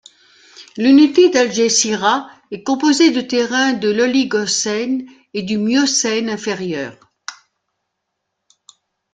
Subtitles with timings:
[0.77, 6.97] L'unité d'Algésiras est composée de terrains de l'Oligocène et du Miocène inférieur.